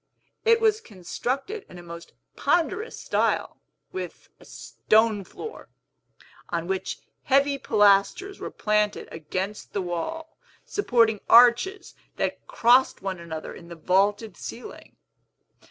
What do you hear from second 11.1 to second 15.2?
arches that crossed one another in the vaulted ceiling.